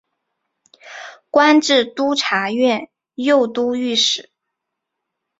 [1.29, 4.31] 官至都察院右都御史。